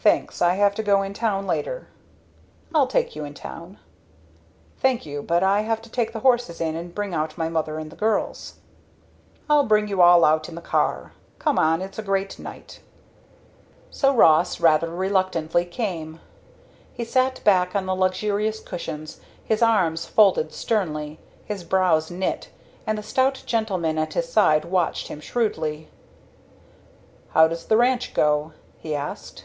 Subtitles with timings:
[0.00, 1.86] "Thanks, I have to go in town later."
[2.74, 3.78] "I'll take you in town."
[4.78, 7.78] "Thank you, but I have to take the horses in and bring out my mother
[7.78, 8.54] and the girls."
[9.50, 11.12] "I'll bring you all out in the car.
[11.38, 12.80] Come on it's a great night."
[13.90, 16.20] So Ross rather reluctantly came.
[16.94, 22.48] He sat back on the luxurious cushions, his arms folded sternly, his brows knit,
[22.86, 25.90] and the stout gentleman at his side watched him shrewdly.
[27.30, 29.44] "How does the ranch go?" he asked.